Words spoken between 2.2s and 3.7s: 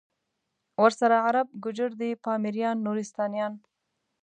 پامیریان، نورستانیان